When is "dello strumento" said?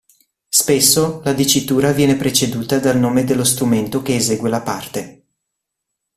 3.23-4.01